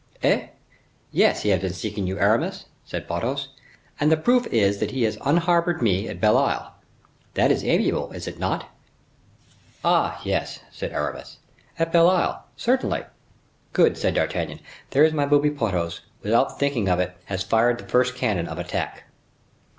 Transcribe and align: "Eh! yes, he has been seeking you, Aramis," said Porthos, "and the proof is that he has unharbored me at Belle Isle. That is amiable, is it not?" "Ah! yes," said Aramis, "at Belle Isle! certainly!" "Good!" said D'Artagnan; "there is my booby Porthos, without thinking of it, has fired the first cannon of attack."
"Eh! 0.23 0.47
yes, 1.11 1.43
he 1.43 1.49
has 1.49 1.61
been 1.61 1.73
seeking 1.75 2.07
you, 2.07 2.17
Aramis," 2.17 2.65
said 2.83 3.07
Porthos, 3.07 3.49
"and 3.99 4.11
the 4.11 4.17
proof 4.17 4.47
is 4.47 4.79
that 4.79 4.89
he 4.89 5.03
has 5.03 5.15
unharbored 5.21 5.79
me 5.79 6.07
at 6.07 6.19
Belle 6.19 6.39
Isle. 6.39 6.73
That 7.35 7.51
is 7.51 7.63
amiable, 7.63 8.11
is 8.11 8.25
it 8.27 8.39
not?" 8.39 8.67
"Ah! 9.85 10.19
yes," 10.25 10.61
said 10.71 10.91
Aramis, 10.91 11.37
"at 11.77 11.93
Belle 11.93 12.09
Isle! 12.09 12.43
certainly!" 12.55 13.03
"Good!" 13.73 13.95
said 13.95 14.15
D'Artagnan; 14.15 14.61
"there 14.89 15.03
is 15.03 15.13
my 15.13 15.27
booby 15.27 15.51
Porthos, 15.51 16.01
without 16.23 16.57
thinking 16.57 16.89
of 16.89 16.99
it, 16.99 17.15
has 17.25 17.43
fired 17.43 17.77
the 17.77 17.87
first 17.87 18.15
cannon 18.15 18.47
of 18.47 18.57
attack." 18.57 19.03